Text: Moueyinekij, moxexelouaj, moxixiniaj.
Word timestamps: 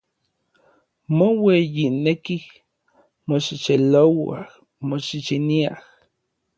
Moueyinekij, 1.17 2.43
moxexelouaj, 3.27 4.41
moxixiniaj. 4.87 5.79